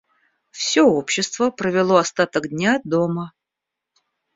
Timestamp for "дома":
2.83-3.33